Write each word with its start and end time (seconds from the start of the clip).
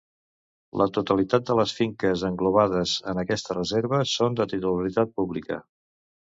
La 0.81 0.87
totalitat 0.95 1.45
de 1.49 1.57
les 1.59 1.73
finques 1.81 2.23
englobades 2.31 2.95
en 3.13 3.23
aquesta 3.25 3.59
Reserva 3.61 4.03
són 4.17 4.41
de 4.43 4.51
titularitat 4.57 5.17
pública. 5.23 5.63